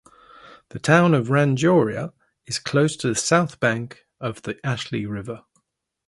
[0.69, 2.11] The town of Rangiora
[2.47, 5.43] is close to the south bank of the Ashley River.